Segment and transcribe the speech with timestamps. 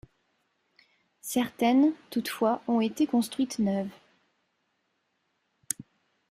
[1.21, 3.91] Certaines toutefois ont été construites neuves.